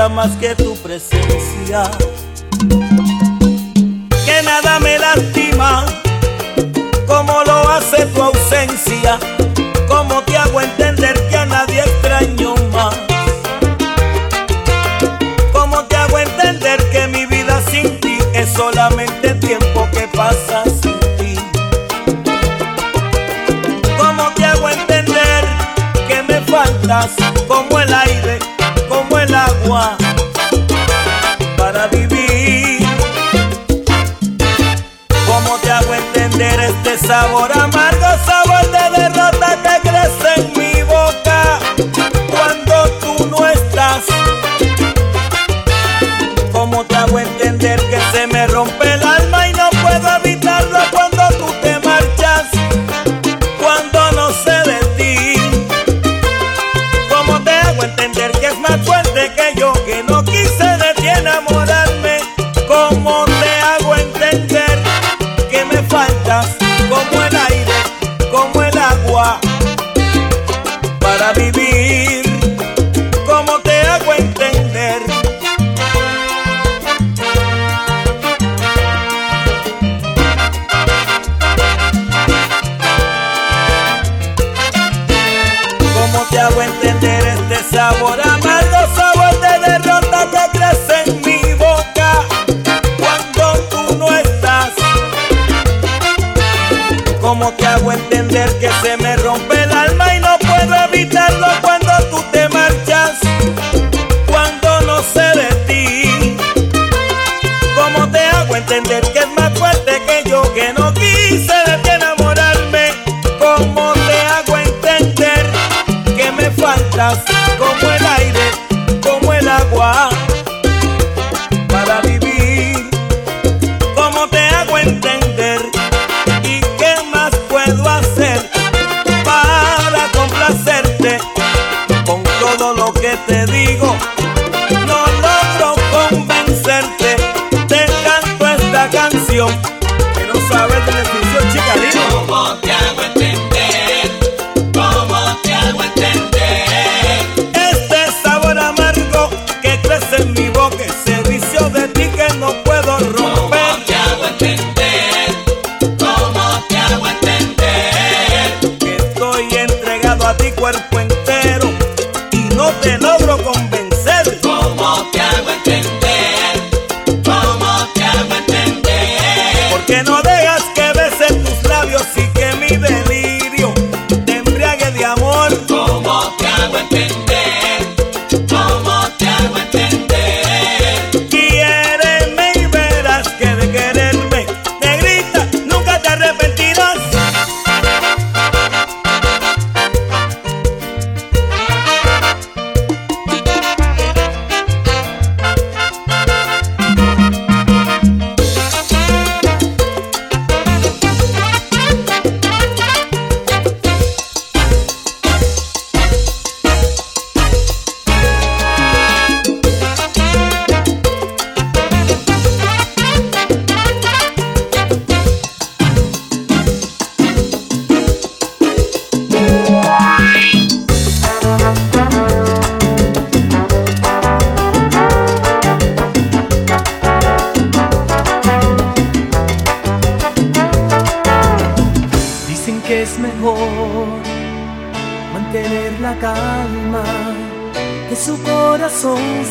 [0.00, 0.59] I más que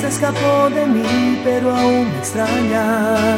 [0.10, 3.38] escapó de mí, pero aún me extraña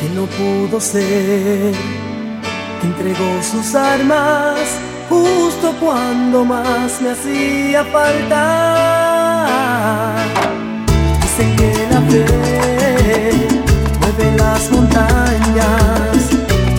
[0.00, 1.74] que no pudo ser,
[2.80, 4.58] que entregó sus armas
[5.10, 8.46] justo cuando más me hacía falta.
[11.20, 13.32] Dicen que la fe
[14.00, 16.30] mueve las montañas,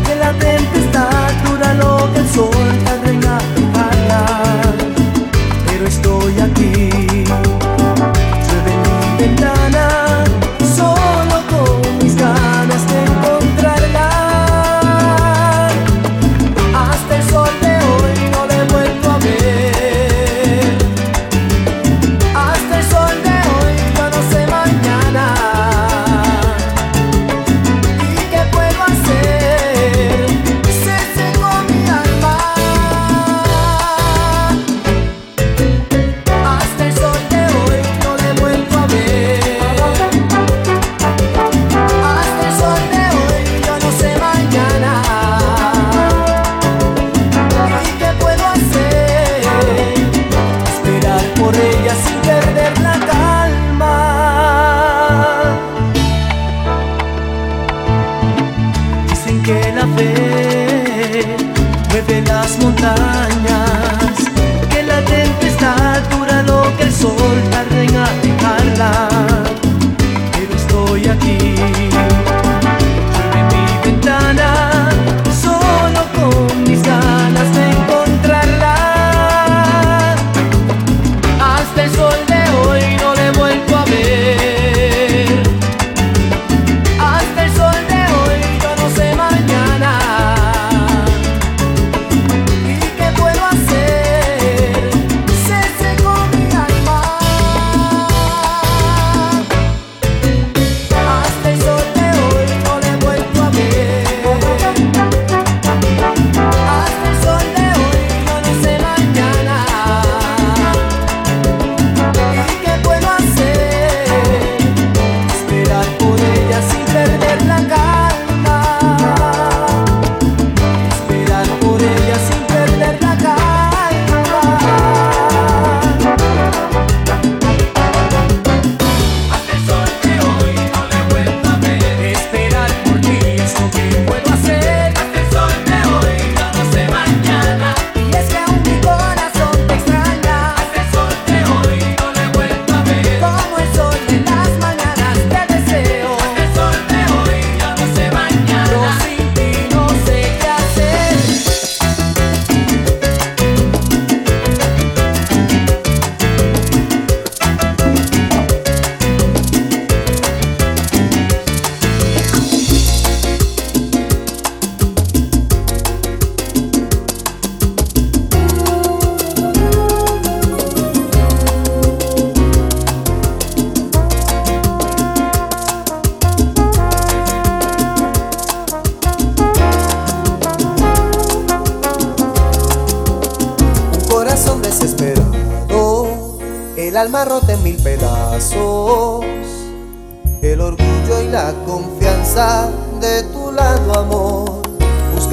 [0.05, 2.49] que la tempestad dura lo que el sol
[2.85, 3.54] carga.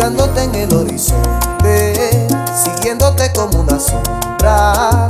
[0.02, 2.26] Buscándote en el horizonte,
[2.64, 5.06] siguiéndote como una sombra,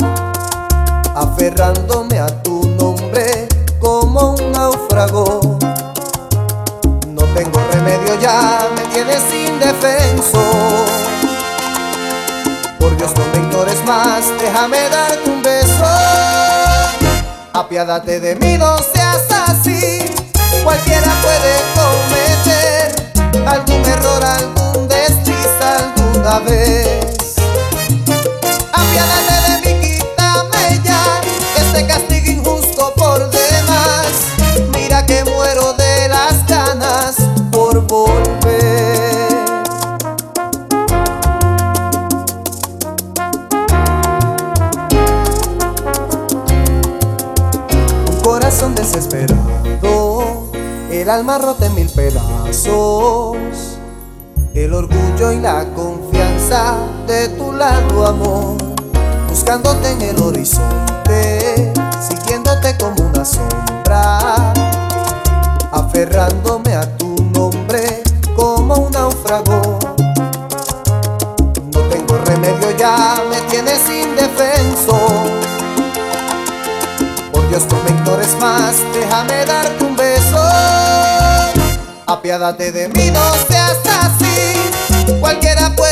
[1.15, 3.49] aferrándome a tu nombre
[3.81, 5.59] como un náufrago.
[7.09, 10.43] No tengo remedio ya, me tienes indefenso.
[12.79, 15.87] Por Dios, no me ignores más, déjame darte un beso.
[17.55, 20.05] Apiádate de mí, no seas así.
[20.63, 24.62] Cualquiera puede cometer algún error, algún
[26.33, 27.35] alguna vez.
[28.73, 31.21] Apiádate de mí, quítame ya
[31.57, 34.07] este castigo injusto por demás.
[34.75, 37.17] Mira que muero de las ganas
[37.51, 38.23] por volver.
[48.09, 50.51] Un corazón desesperado,
[50.91, 53.37] el alma rota en mil pedazos,
[54.55, 56.12] el orgullo y la confianza
[57.07, 58.59] de tu lado, amor,
[59.27, 61.73] buscándote en el horizonte,
[62.07, 64.53] siguiéndote como una sombra,
[65.73, 68.03] aferrándome a tu nombre
[68.37, 69.79] como un náufrago.
[71.73, 74.99] No tengo remedio ya, me tienes indefenso.
[77.33, 77.93] Por Dios, no me
[78.39, 80.37] más, déjame darte un beso.
[82.07, 85.13] Apiádate de mí, no seas así.
[85.19, 85.92] Cualquiera puede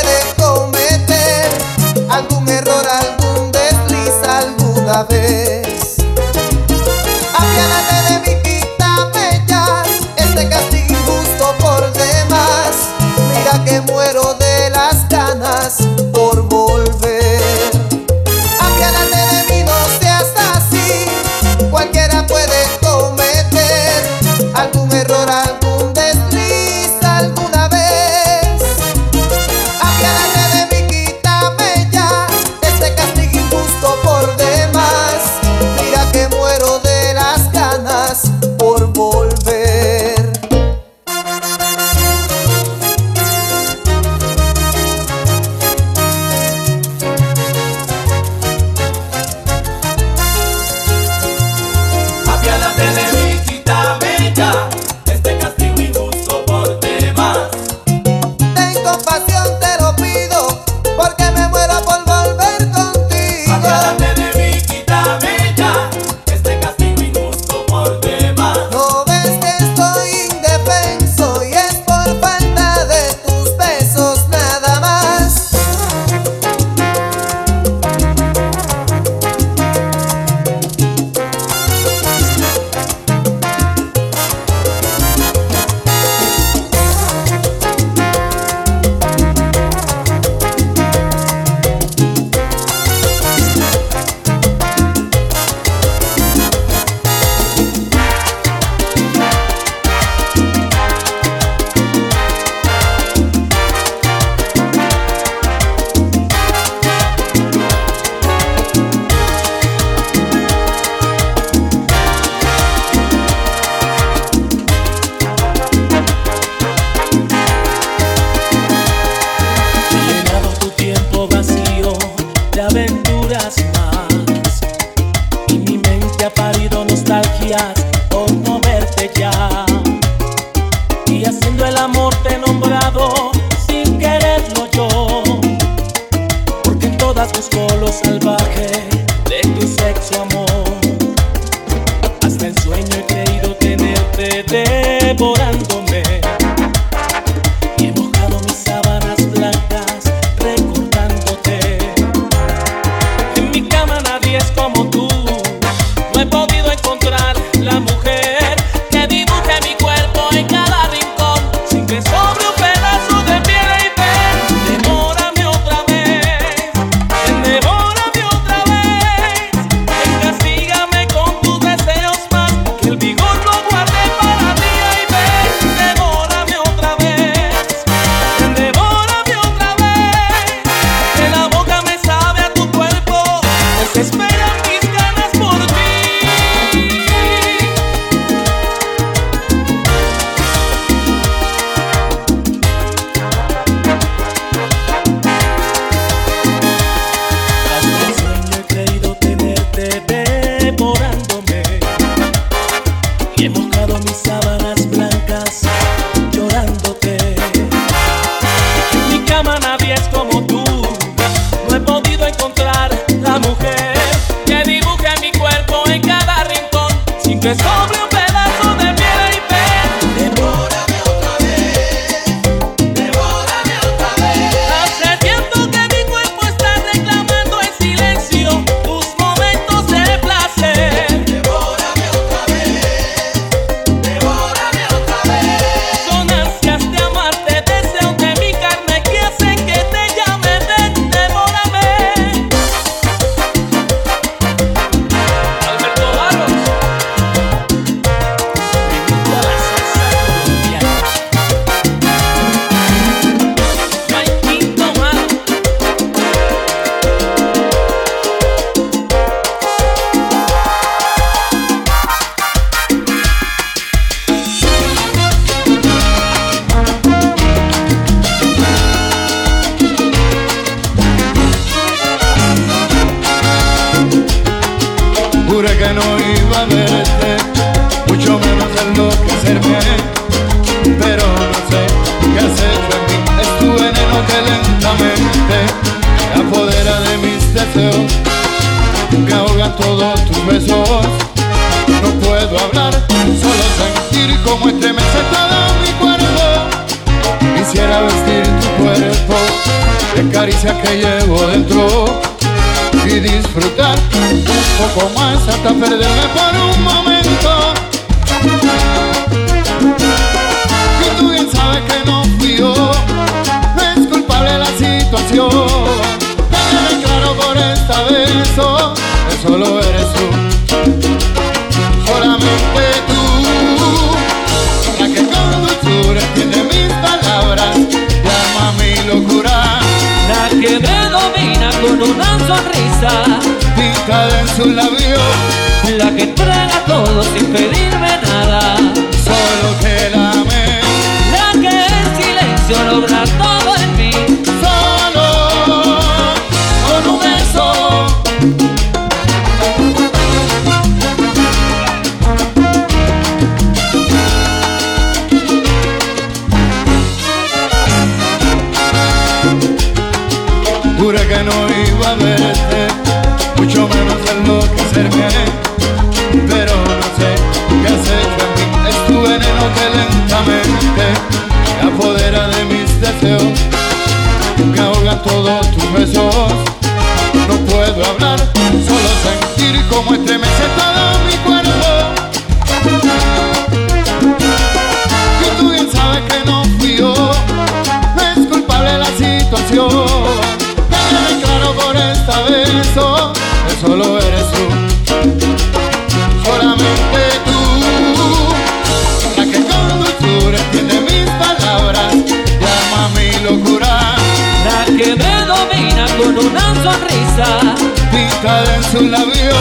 [405.03, 407.75] que me domina con una sonrisa.
[408.13, 409.57] Pintada en su labio,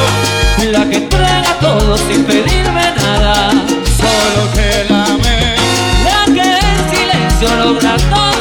[0.71, 3.51] la que entrega todo sin pedirme nada.
[4.01, 5.55] Solo que la amé,
[6.03, 8.38] la que en silencio logra todo.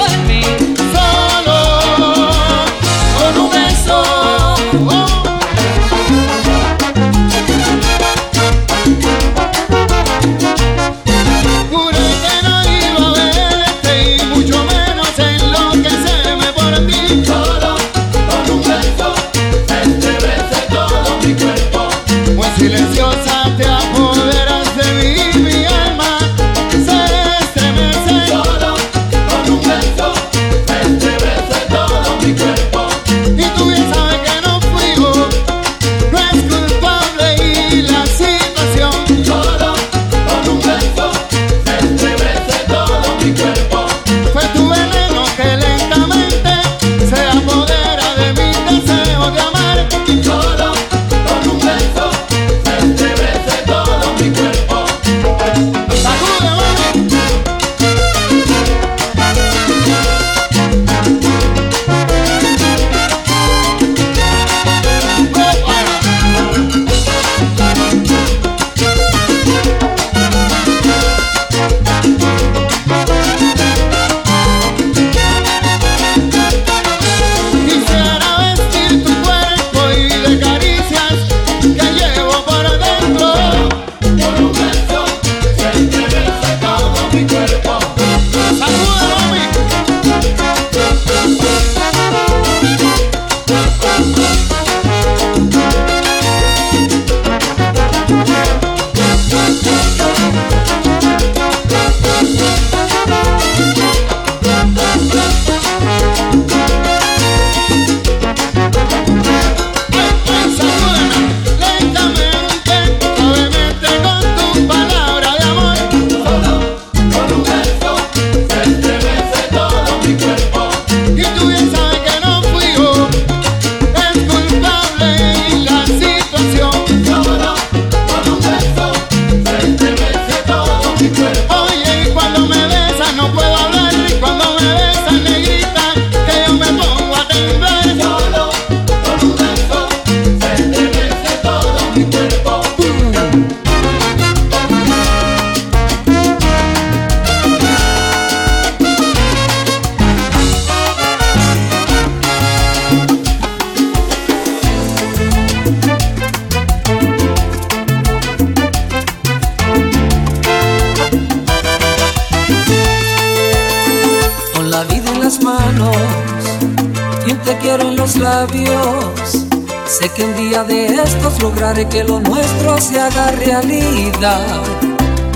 [171.40, 174.62] Lograré que lo nuestro se haga realidad.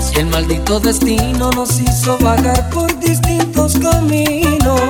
[0.01, 4.81] Si el maldito destino nos hizo vagar por distintos caminos,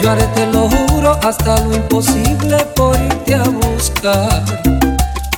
[0.00, 4.42] yo haré, te lo juro, hasta lo imposible por irte a buscar,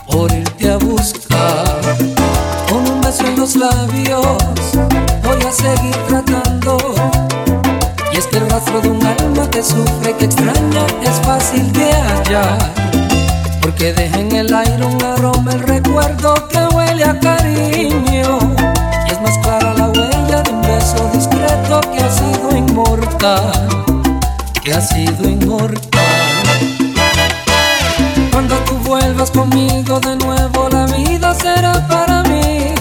[0.06, 1.80] por irte a buscar.
[2.68, 4.72] Con un beso en los labios,
[5.22, 6.78] voy a seguir tratando.
[8.12, 13.27] Y es rastro de un alma que sufre, que extraña, es fácil de hallar.
[13.78, 18.40] Porque deja en el aire un aroma, el recuerdo que huele a cariño.
[19.06, 23.68] Y es más clara la huella de un beso discreto que ha sido inmortal,
[24.64, 25.78] que ha sido inmortal.
[28.32, 32.74] Cuando tú vuelvas conmigo de nuevo, la vida será para mí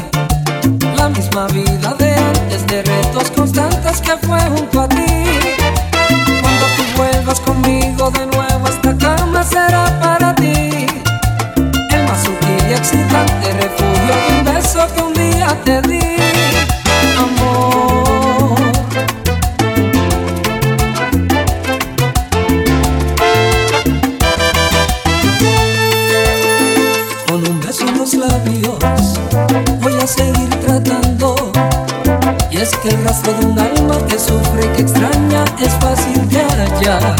[0.96, 5.07] la misma vida de antes, de retos constantes que fue junto a ti.
[15.68, 16.00] Te di,
[17.26, 18.56] amor.
[27.28, 28.80] Con un beso en los labios
[29.82, 31.36] voy a seguir tratando.
[32.50, 36.44] Y es que el rastro de un alma que sufre que extraña es fácil de
[36.44, 37.16] hallar.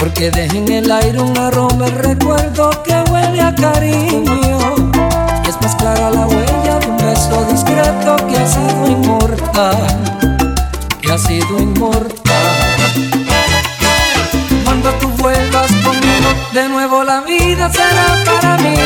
[0.00, 4.85] Porque deja en el aire un aroma, el recuerdo que huele a cariño.
[5.66, 9.76] Más clara la huella de un beso discreto que ha sido inmortal.
[11.02, 12.12] Que ha sido inmortal.
[14.64, 18.76] Cuando tú vuelvas conmigo, de nuevo la vida será para mí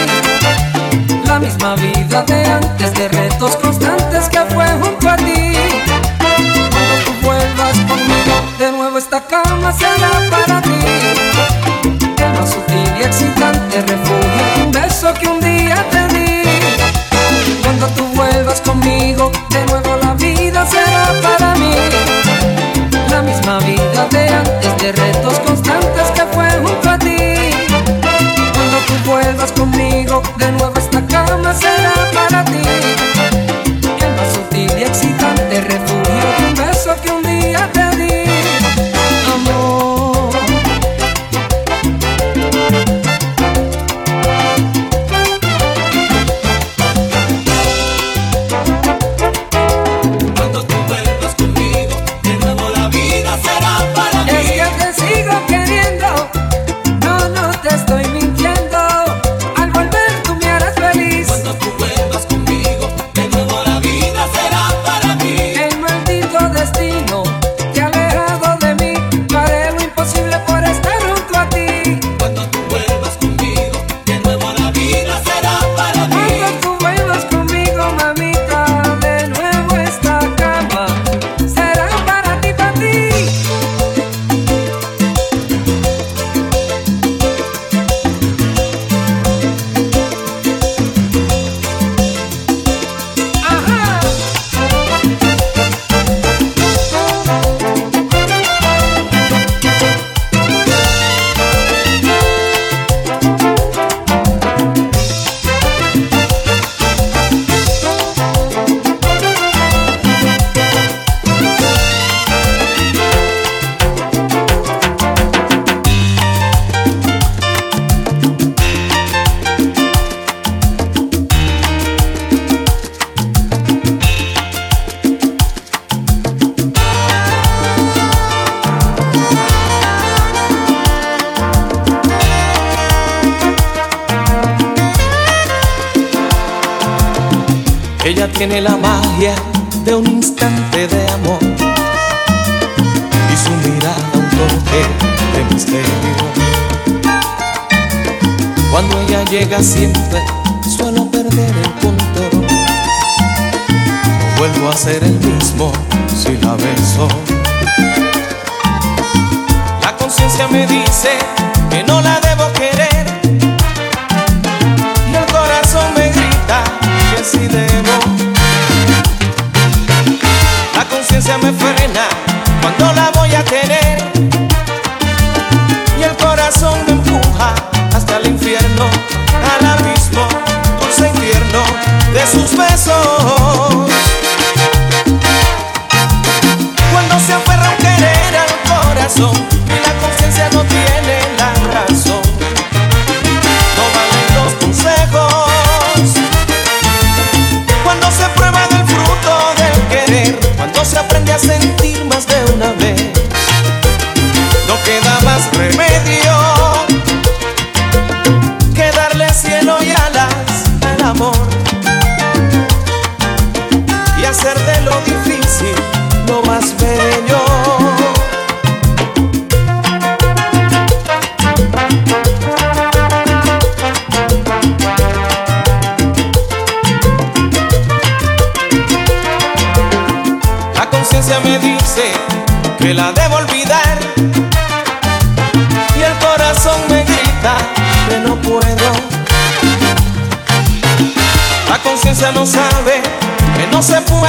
[1.27, 5.53] la misma vida de antes, de retos constantes que fue junto a ti.
[6.19, 10.81] Cuando tú vuelvas conmigo, de nuevo esta cama será para ti.
[12.17, 14.60] El más sutil y excitante refugio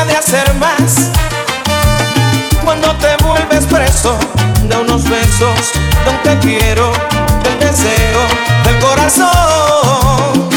[0.05, 1.11] de hacer más
[2.63, 4.17] cuando te vuelves preso
[4.63, 5.71] de unos besos,
[6.03, 6.91] de un te quiero,
[7.43, 8.21] del deseo,
[8.63, 10.49] del corazón.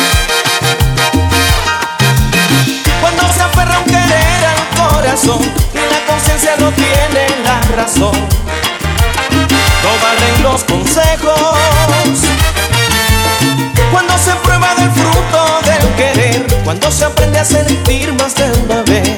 [3.00, 8.16] Cuando se aferra un querer al corazón y la conciencia no tiene la razón,
[9.82, 12.20] no valen los consejos.
[13.90, 15.53] Cuando se prueba del fruto
[15.96, 19.08] querer cuando se aprende a sentir más de una vez.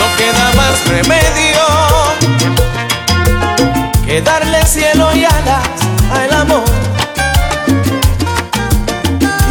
[0.00, 1.60] No queda más remedio
[4.04, 5.68] que darle cielo y alas
[6.12, 6.64] al amor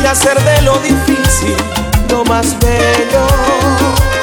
[0.02, 1.56] y hacer de lo difícil
[2.10, 4.19] lo más bello.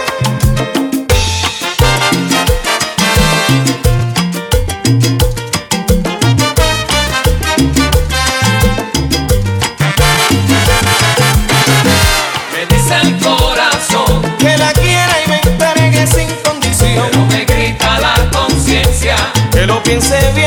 [19.87, 20.46] piense bien.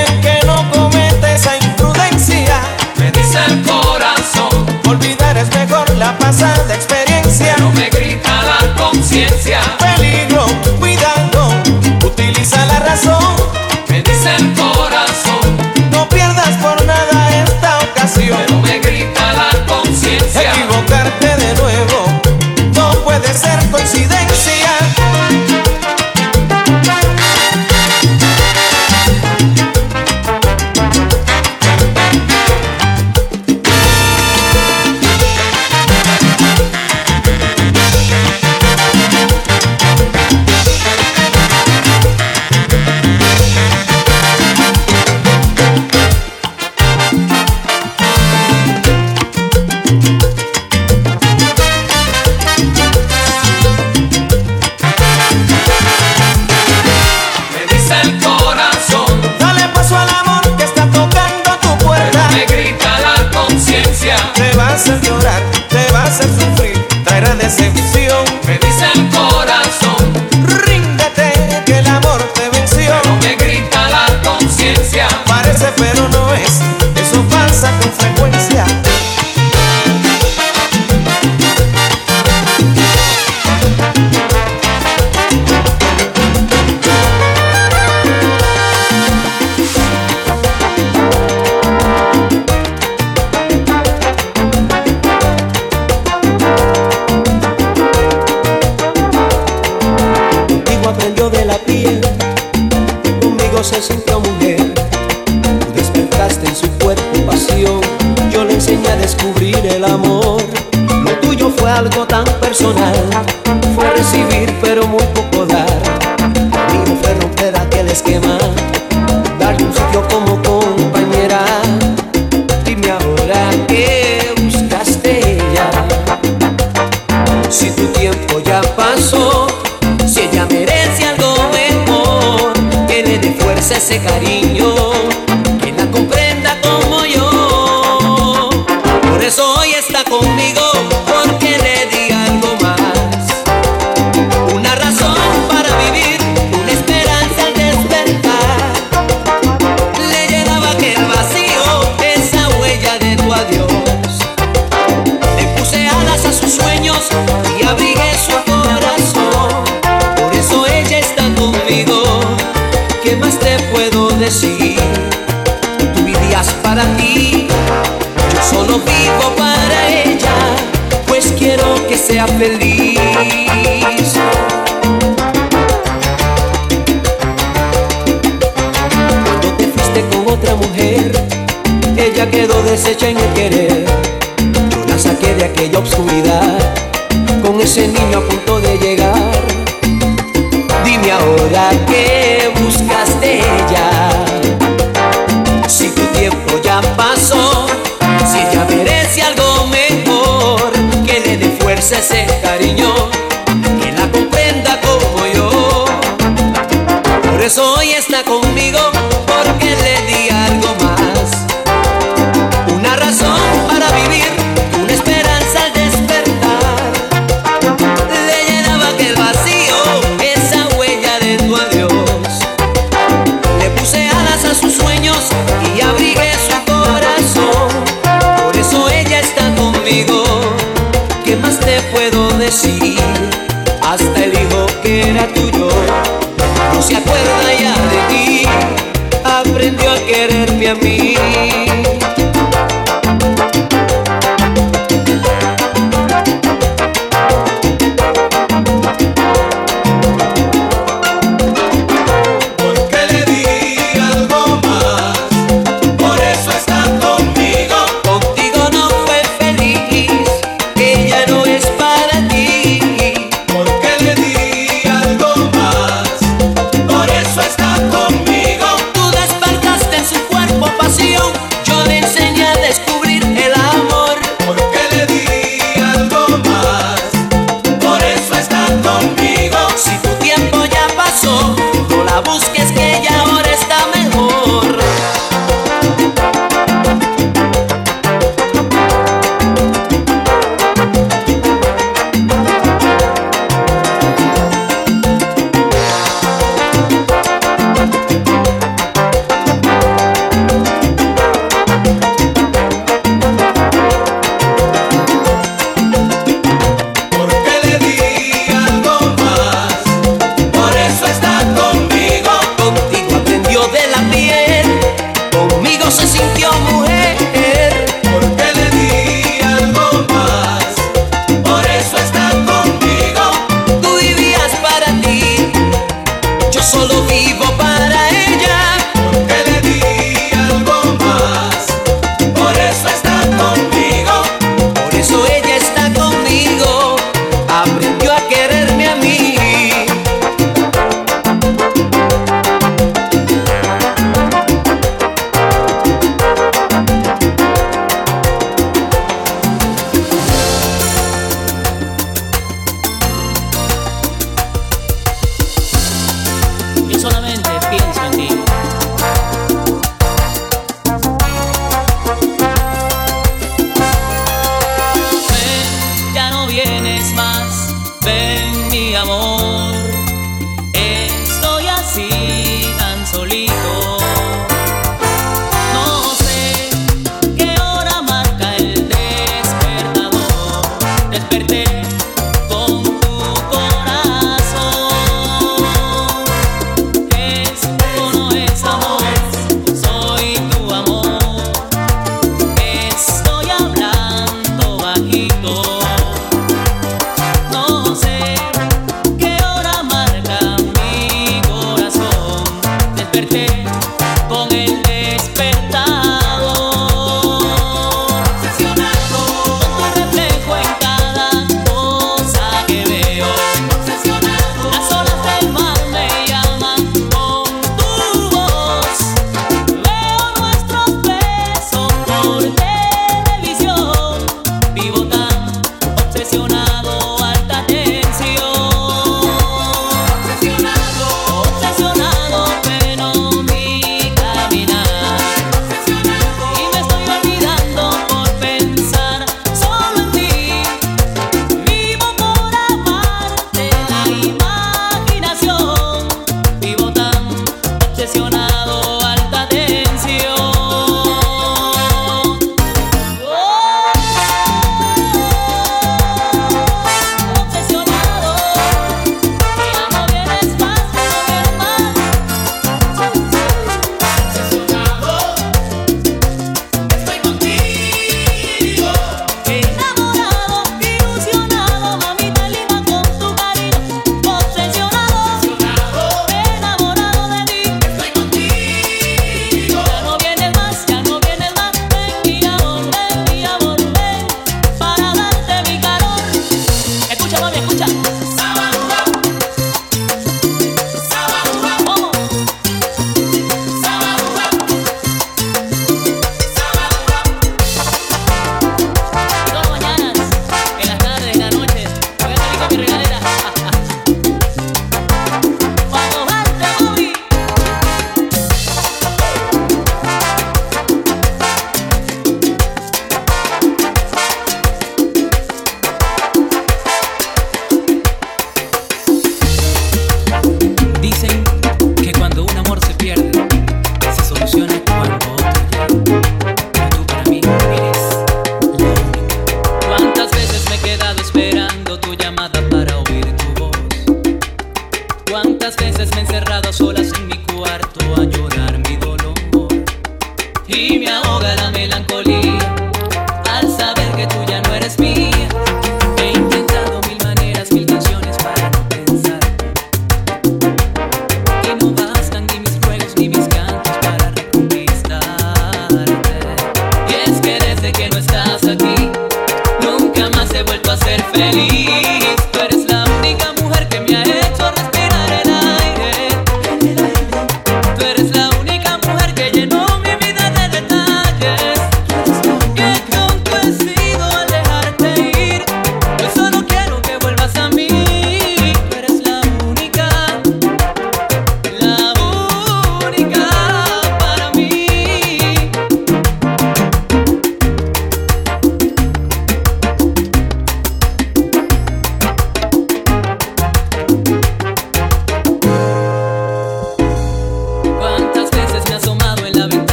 [183.16, 183.59] Quedó deshecha en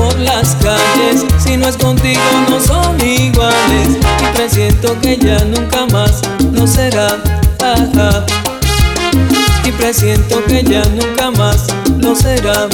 [0.00, 1.26] por las calles.
[1.38, 3.98] Si no es contigo, no son iguales.
[4.22, 6.22] Y presiento que ya nunca más
[6.52, 7.18] lo será.
[9.64, 11.66] Y presiento que ya nunca más
[11.98, 12.68] lo será.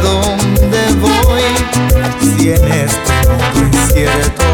[0.00, 1.42] dónde voy,
[2.20, 4.44] si en este mundo incierto,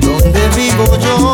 [0.00, 1.27] donde vivo yo.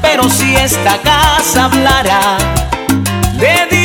[0.00, 2.38] Pero si esta casa hablara,
[3.38, 3.77] le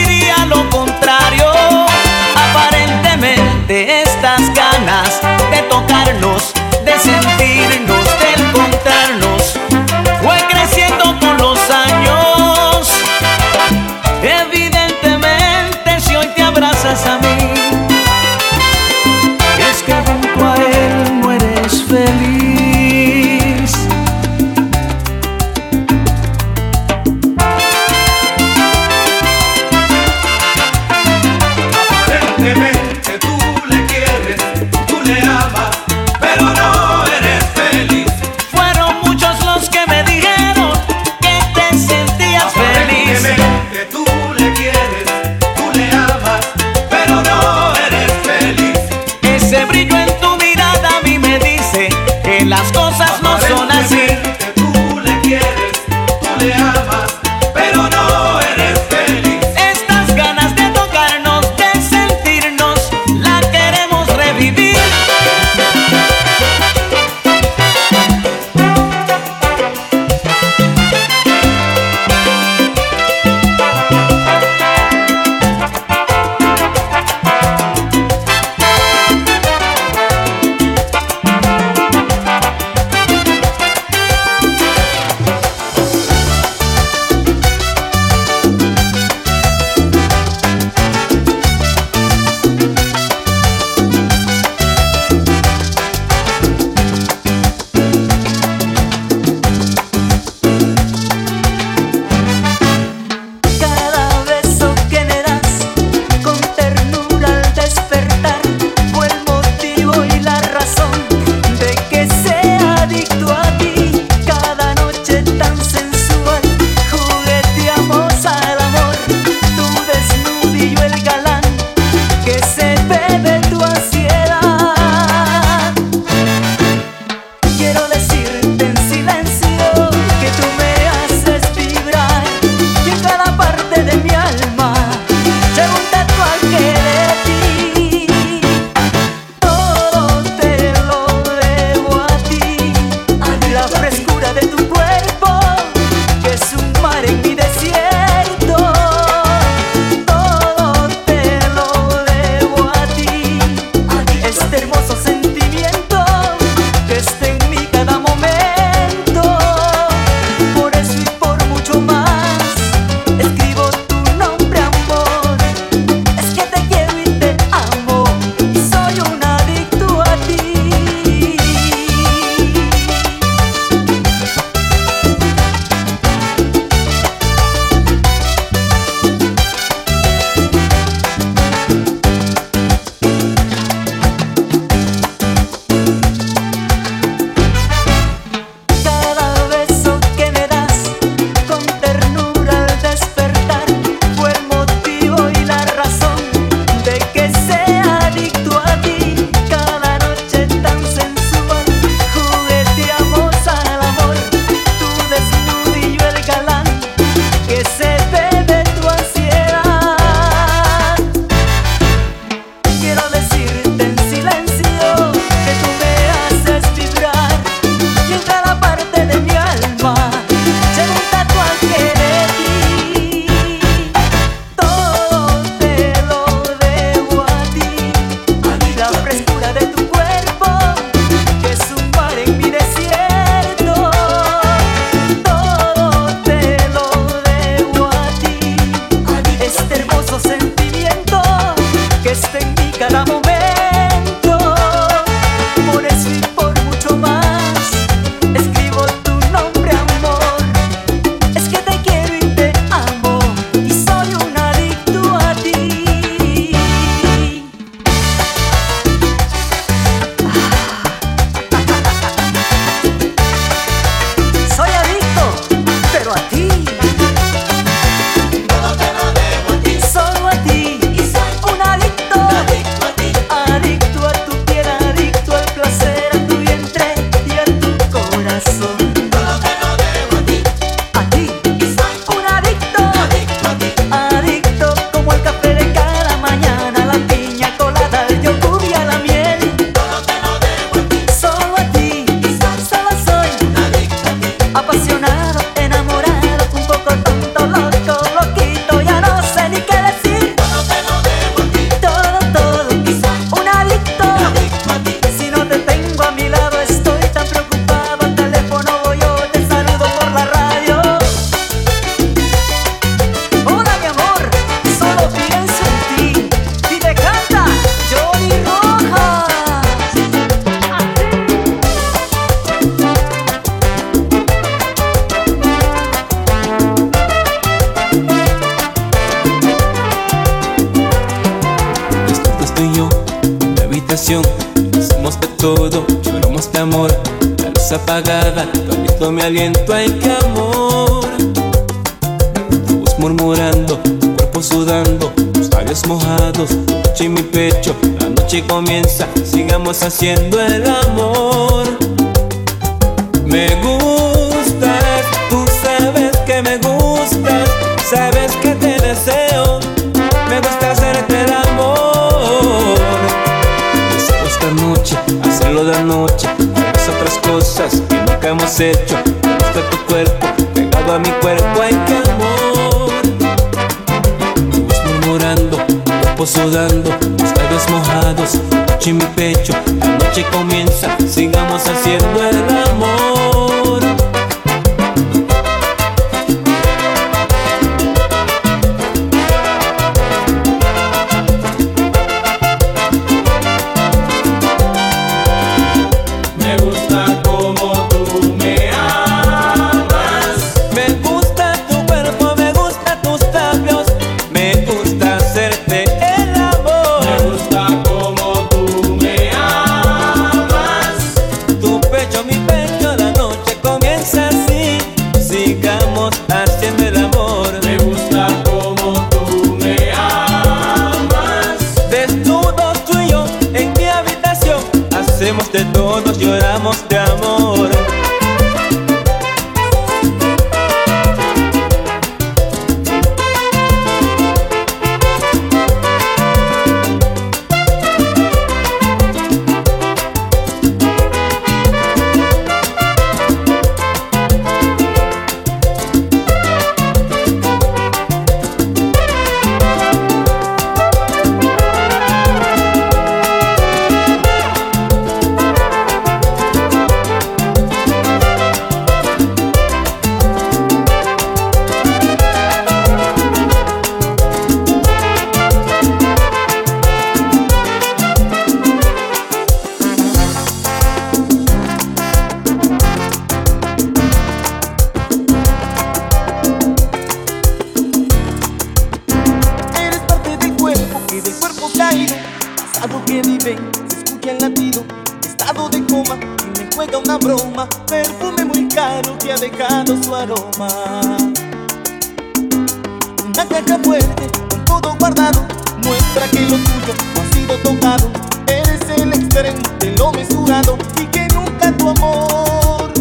[493.93, 494.28] suerte,
[494.65, 495.45] todo guardado.
[495.83, 498.09] Muestra que lo tuyo no ha sido tocado.
[498.47, 502.91] Eres el extremo de lo mesurado y que nunca tu amor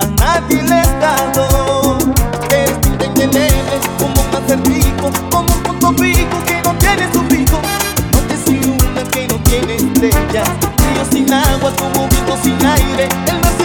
[0.00, 1.98] a nadie le has dado.
[2.50, 7.60] Eres indeleble, como un cáncer rico, como un punto pico que no tiene su pico.
[8.12, 10.48] No te sin luna que no tiene estrellas,
[10.78, 13.08] río sin agua, como viento sin aire.
[13.26, 13.55] El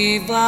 [0.00, 0.39] y me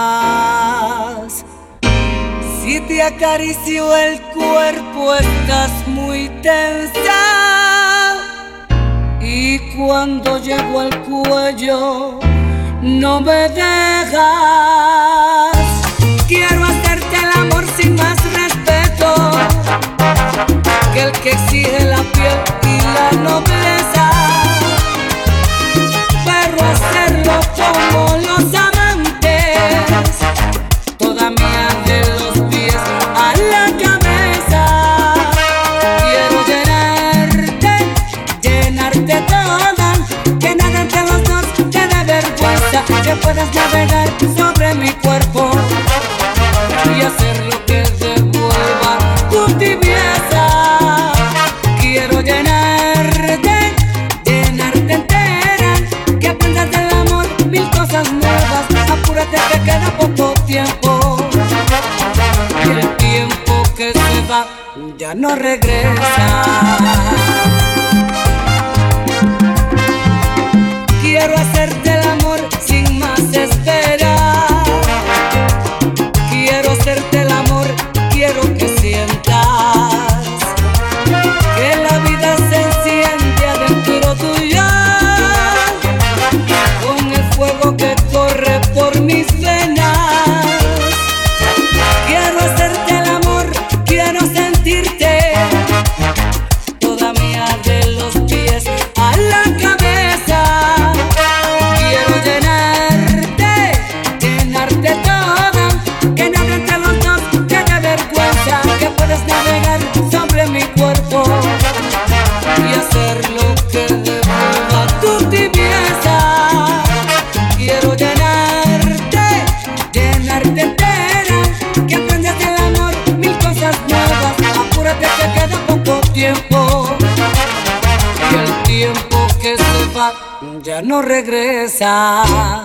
[131.12, 132.61] regresa.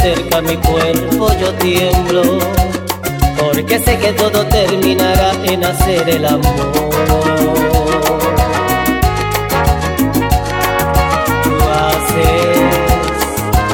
[0.00, 2.22] cerca mi cuerpo yo tiemblo,
[3.38, 6.72] porque sé que todo terminará en hacer el amor.
[11.44, 11.52] Tú
[11.84, 12.58] haces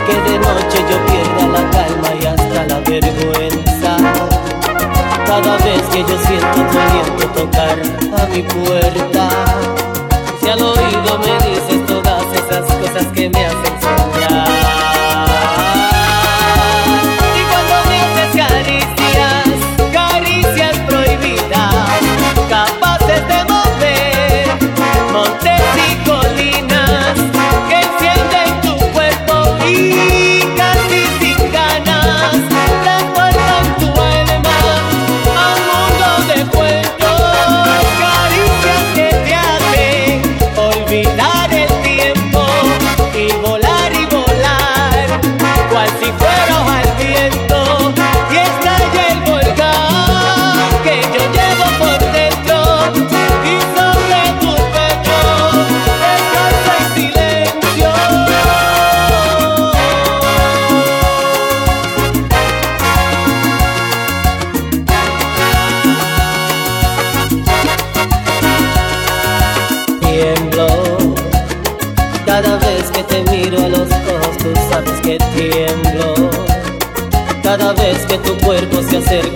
[0.07, 3.97] que de noche yo pierda la calma y hasta la vergüenza.
[5.27, 7.79] Cada vez que yo siento tu aliento tocar
[8.21, 9.29] a mi puerta,
[10.41, 13.77] si al oído me dices todas esas cosas que me hacen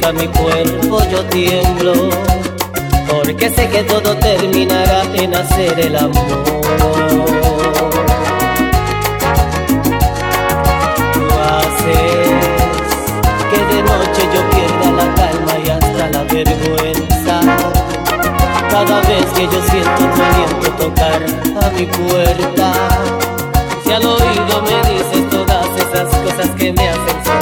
[0.00, 1.92] toca mi cuerpo yo tiemblo,
[3.08, 6.44] porque sé que todo terminará en hacer el amor.
[11.48, 12.30] Haces
[13.50, 17.40] que de noche yo pierda la calma y hasta la vergüenza.
[18.70, 21.22] Cada vez que yo siento tu aliento tocar
[21.62, 22.72] a mi puerta,
[23.84, 27.39] si al oído me dices todas esas cosas que me hacen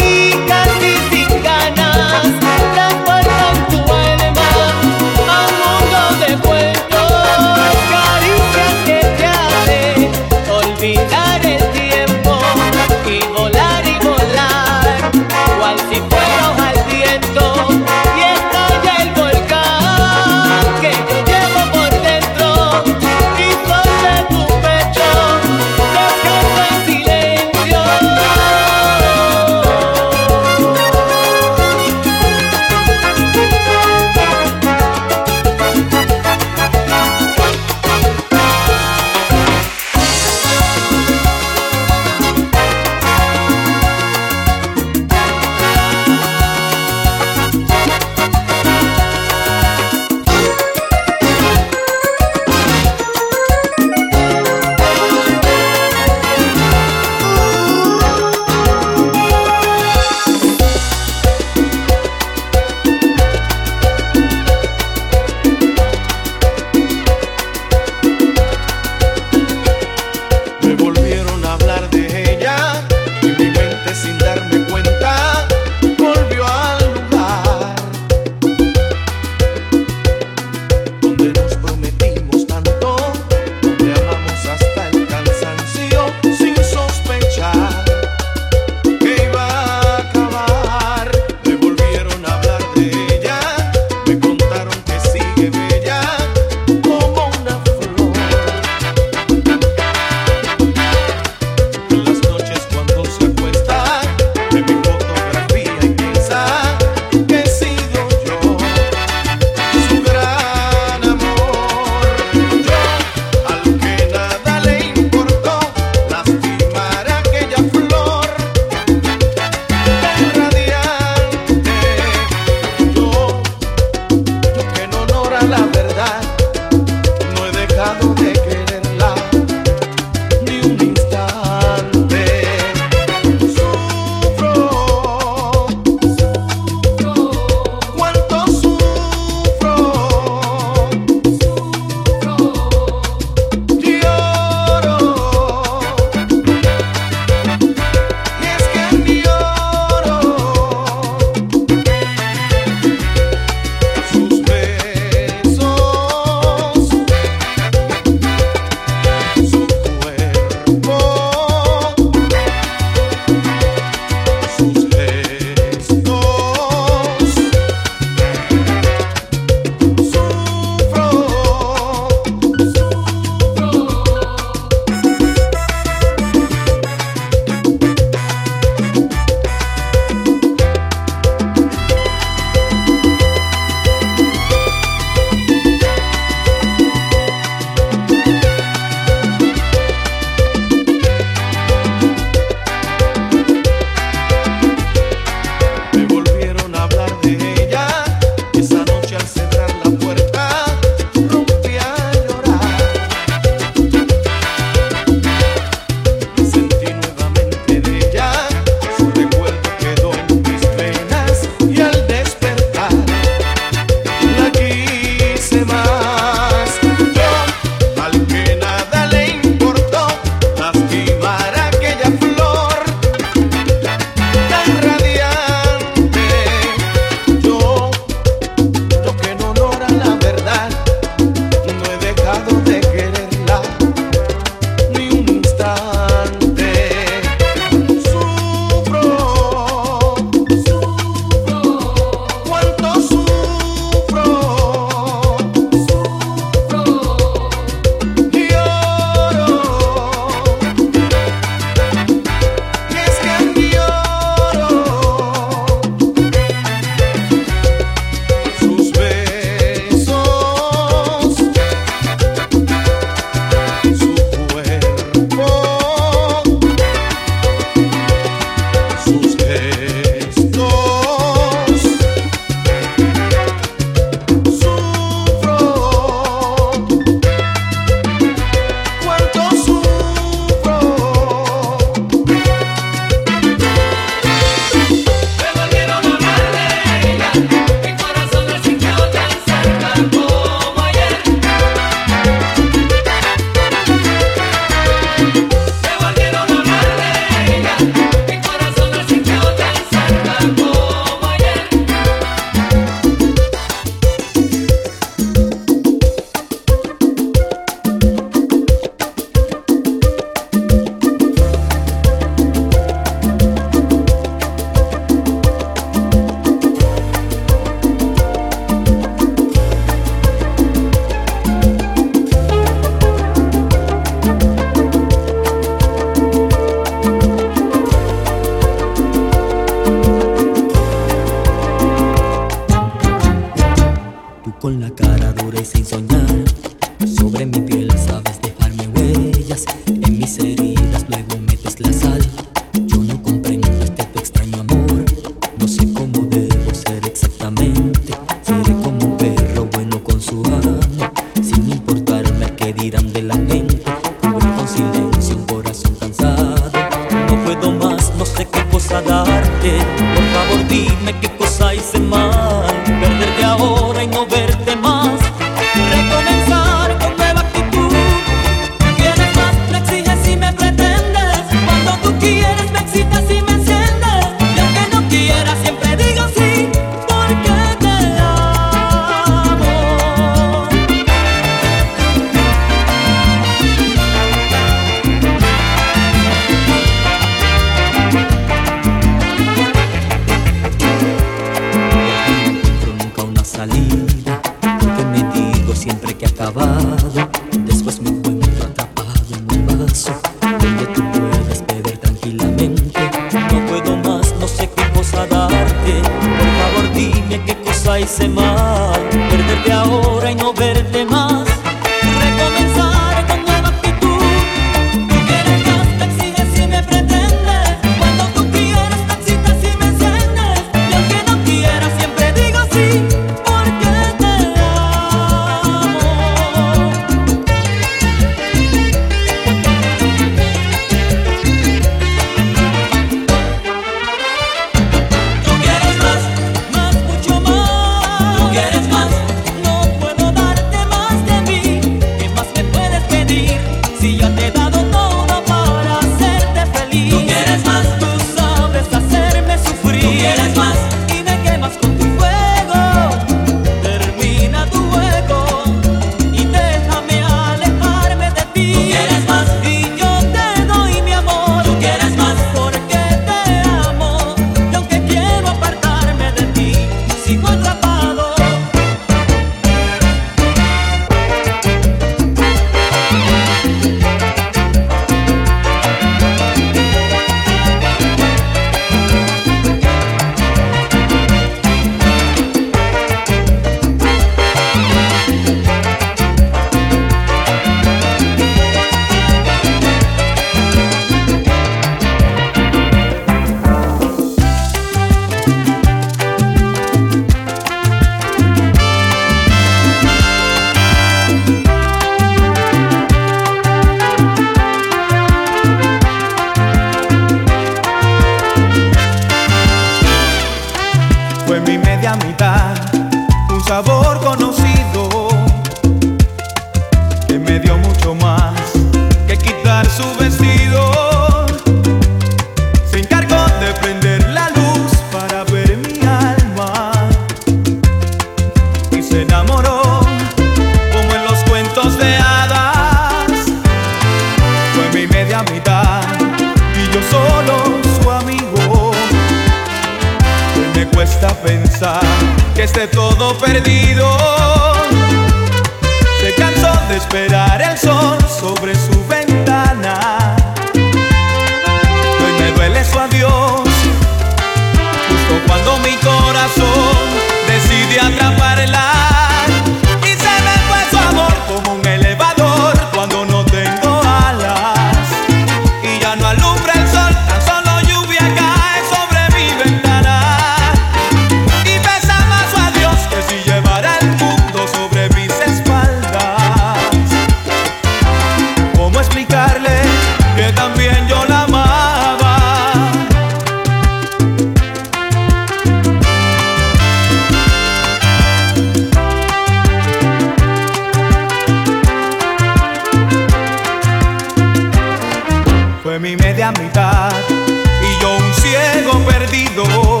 [599.38, 600.00] perdido.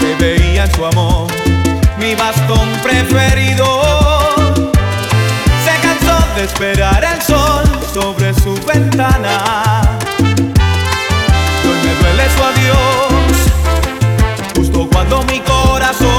[0.00, 1.26] Te veía en su amor,
[1.98, 3.66] mi bastón preferido.
[5.64, 9.98] Se cansó de esperar el sol sobre su ventana.
[11.64, 13.36] Hoy me duele su adiós,
[14.56, 16.13] justo cuando mi corazón.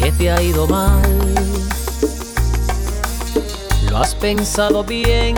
[0.00, 1.02] que te ha ido mal.
[3.90, 5.34] Lo has pensado bien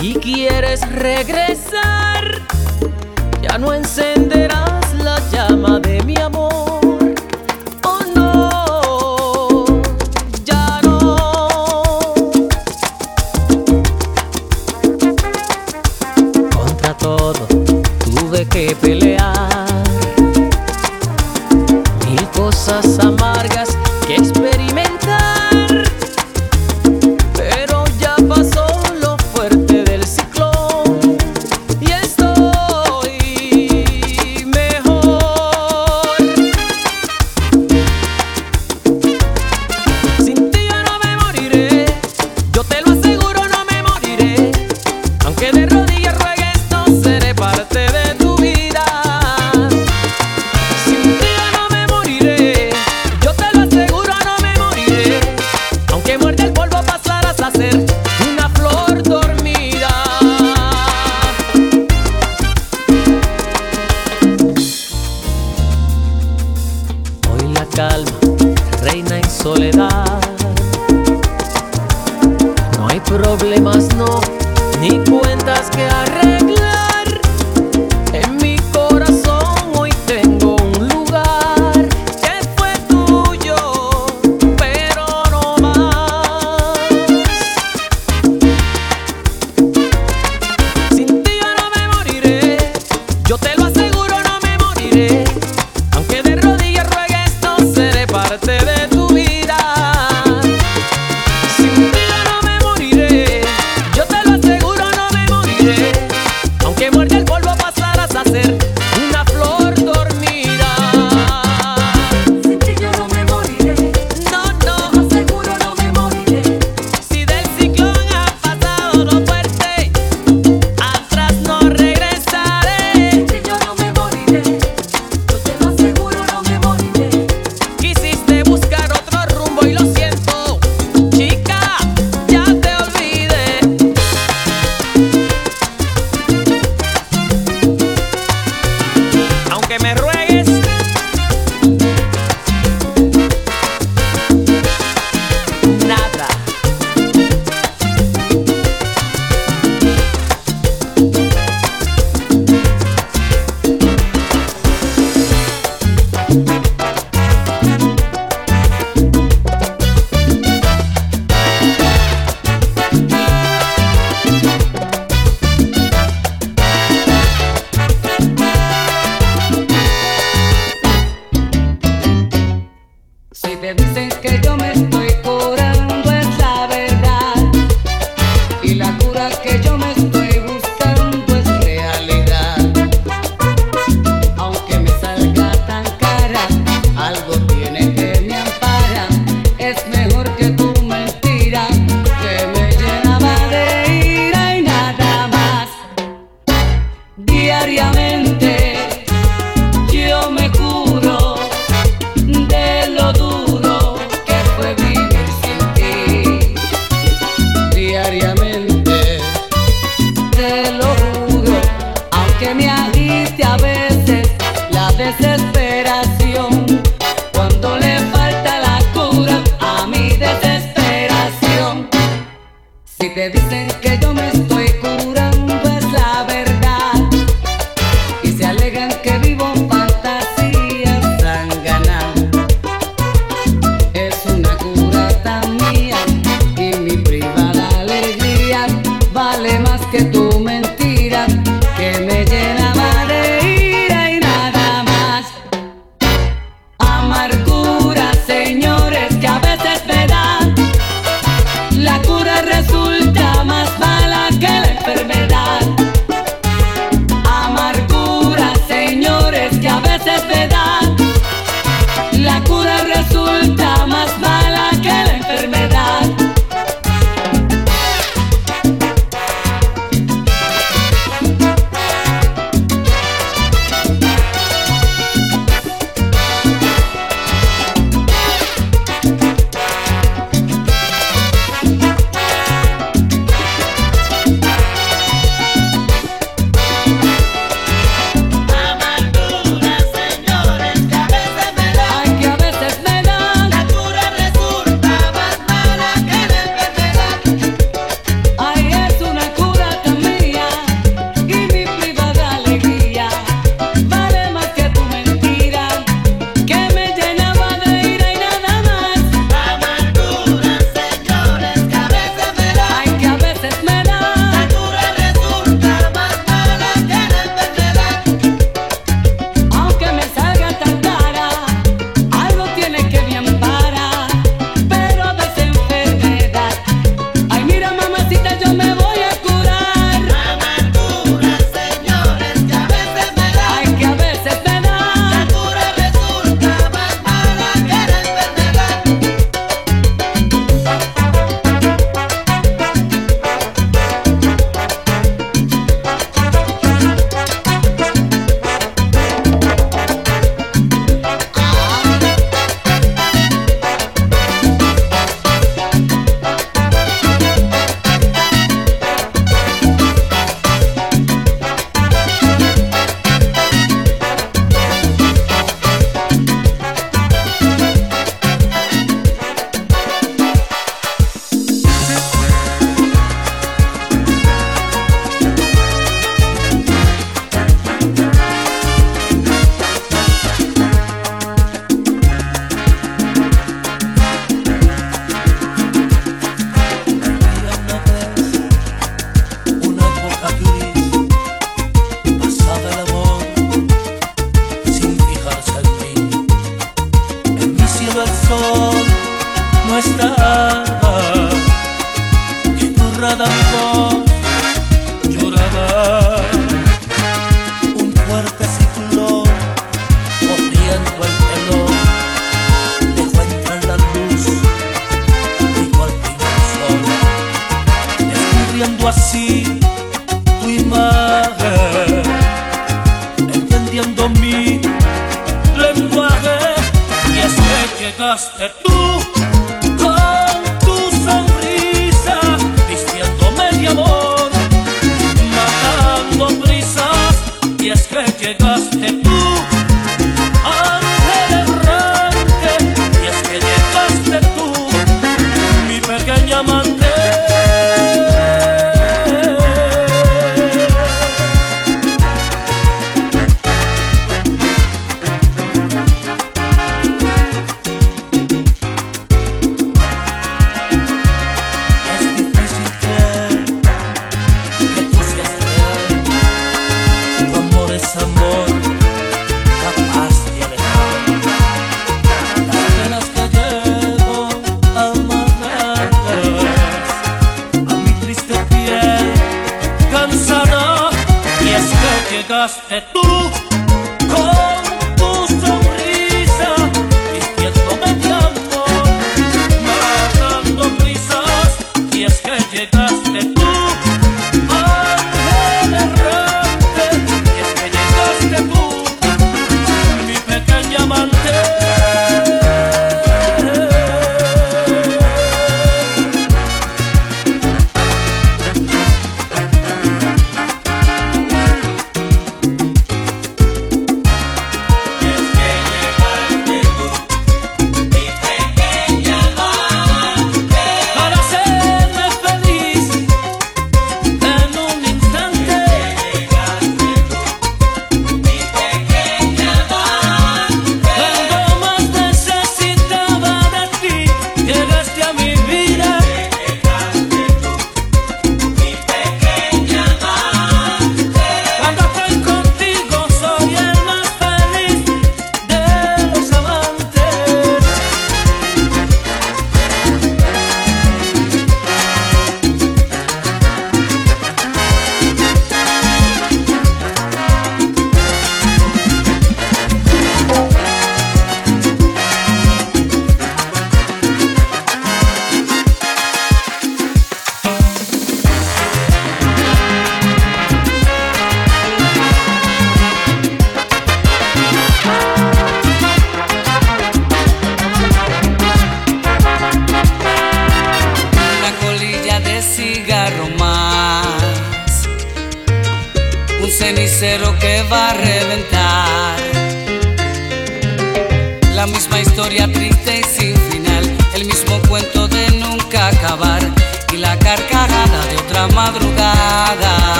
[0.00, 2.42] y quieres regresar.
[3.42, 7.14] Ya no encenderás la llama de mi amor.
[7.84, 9.64] oh no,
[10.44, 11.16] ya no.
[16.50, 17.46] Contra todo
[18.06, 18.74] dudé que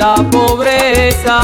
[0.00, 1.40] la pobreza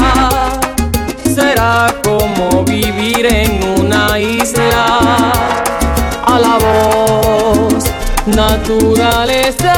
[1.35, 5.31] será como vivir en una isla.
[6.25, 7.83] A la voz
[8.25, 9.75] naturaleza.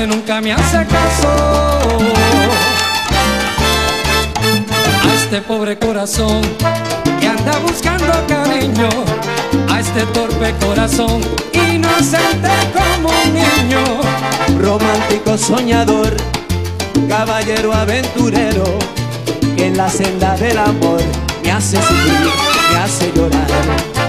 [0.00, 1.28] que nunca me hace caso.
[5.04, 6.40] A este pobre corazón
[7.20, 8.88] que anda buscando cariño,
[9.68, 11.20] a este torpe corazón
[11.52, 13.84] inocente como un niño.
[14.58, 16.16] Romántico soñador,
[17.06, 18.64] caballero aventurero,
[19.54, 21.02] que en la senda del amor
[21.42, 22.30] me hace sufrir,
[22.72, 23.99] me hace llorar.